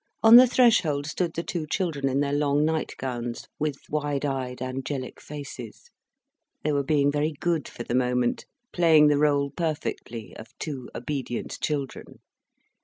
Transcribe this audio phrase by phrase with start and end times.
[0.23, 5.21] On the threshold stood the two children in their long nightgowns, with wide eyed, angelic
[5.21, 5.91] faces.
[6.63, 11.59] They were being very good for the moment, playing the rôle perfectly of two obedient
[11.61, 12.17] children.